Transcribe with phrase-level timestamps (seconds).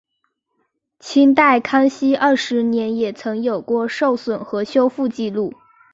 [0.99, 5.53] 清代康熙二十年也曾有过受损和修复纪录。